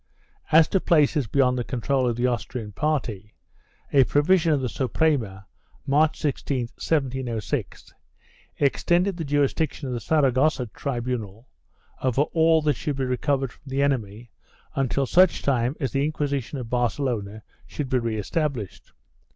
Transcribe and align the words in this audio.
As 0.51 0.67
to 0.69 0.79
places 0.79 1.27
beyond 1.27 1.59
the 1.59 1.63
control 1.63 2.09
of 2.09 2.15
the 2.15 2.25
Austrian 2.25 2.71
party, 2.71 3.35
a 3.93 4.03
provision 4.03 4.51
of 4.51 4.59
the 4.59 4.67
Suprema, 4.67 5.45
March 5.85 6.19
16, 6.19 6.69
1706, 6.77 7.93
extended 8.57 9.17
the 9.17 9.23
jurisdiction 9.23 9.87
of 9.89 9.93
the 9.93 9.99
Saragossa 9.99 10.65
tribunal 10.73 11.49
over 12.01 12.23
all 12.23 12.63
that 12.63 12.77
should 12.77 12.95
be 12.97 13.05
recovered 13.05 13.51
from 13.51 13.67
the 13.69 13.83
enemy 13.83 14.31
until 14.73 15.05
such 15.05 15.43
time 15.43 15.75
as 15.79 15.91
the 15.91 16.03
Inquisition 16.03 16.57
of 16.57 16.67
Barcelona 16.67 17.43
should 17.67 17.87
be 17.87 17.99
re 17.99 18.17
established. 18.17 18.93